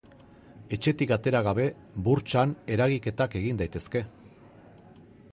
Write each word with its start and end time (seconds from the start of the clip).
Etxetik 0.75 1.11
atera 1.17 1.41
gabe 1.47 1.65
burtsan 2.07 2.55
eragiketak 2.77 3.37
egin 3.41 3.61
daitezke. 3.61 4.01